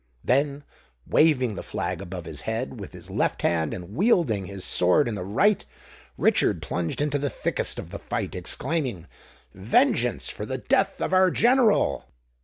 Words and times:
Then, 0.23 0.63
waving 1.05 1.53
the 1.53 1.61
flag 1.61 2.01
above 2.01 2.25
his 2.25 2.41
head 2.41 2.79
with 2.79 2.91
his 2.91 3.11
left 3.11 3.43
hand, 3.43 3.71
and 3.71 3.93
wielding 3.95 4.47
his 4.47 4.65
sword 4.65 5.07
in 5.07 5.13
the 5.13 5.23
right, 5.23 5.63
Richard 6.17 6.59
plunged 6.59 7.01
into 7.01 7.19
the 7.19 7.29
thickest 7.29 7.77
of 7.77 7.91
the 7.91 7.99
fight, 7.99 8.33
exclaiming, 8.33 9.05
"Vengeance 9.53 10.27
for 10.27 10.43
the 10.43 10.57
death 10.57 11.01
of 11.03 11.13
our 11.13 11.29
general!" 11.29 12.07